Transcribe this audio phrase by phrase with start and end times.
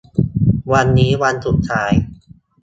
[0.71, 1.91] วันนี้วันสุดท้าย